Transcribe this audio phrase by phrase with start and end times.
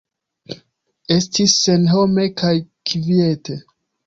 [1.15, 2.55] Estis senhome kaj
[2.93, 3.61] kviete.